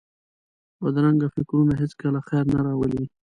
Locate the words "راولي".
2.65-3.05